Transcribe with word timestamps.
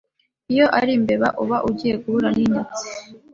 iyo 0.51 0.65
ari 0.79 0.91
imbeba 0.97 1.27
uba 1.43 1.57
ugiye 1.69 1.95
guhura 2.03 2.29
n’inyatsi 2.35 2.85